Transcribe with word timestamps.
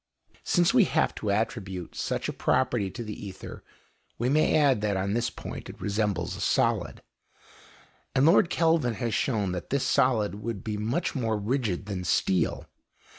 Since 0.43 0.73
we 0.73 0.85
have 0.85 1.13
to 1.13 1.29
attribute 1.29 1.93
such 1.93 2.27
a 2.27 2.33
property 2.33 2.89
to 2.89 3.03
the 3.03 3.13
ether, 3.23 3.63
we 4.17 4.29
may 4.29 4.55
add 4.57 4.81
that 4.81 4.97
on 4.97 5.13
this 5.13 5.29
point 5.29 5.69
it 5.69 5.79
resembles 5.79 6.35
a 6.35 6.41
solid, 6.41 7.03
and 8.15 8.25
Lord 8.25 8.49
Kelvin 8.49 8.95
has 8.95 9.13
shown 9.13 9.51
that 9.51 9.69
this 9.69 9.83
solid, 9.85 10.33
would 10.41 10.63
be 10.63 10.75
much 10.75 11.13
more 11.13 11.37
rigid 11.37 11.85
than 11.85 12.03
steel. 12.03 12.65